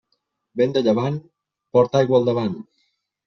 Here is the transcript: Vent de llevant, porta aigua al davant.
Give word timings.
Vent 0.61 0.71
de 0.77 0.81
llevant, 0.87 1.19
porta 1.77 2.01
aigua 2.01 2.19
al 2.21 2.27
davant. 2.31 2.57